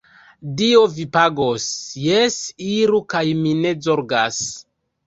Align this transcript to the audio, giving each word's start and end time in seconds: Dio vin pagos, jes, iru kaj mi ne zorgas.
Dio 0.61 0.79
vin 0.93 1.11
pagos, 1.17 1.67
jes, 2.07 2.41
iru 2.71 3.05
kaj 3.15 3.25
mi 3.45 3.57
ne 3.63 3.77
zorgas. 3.89 4.43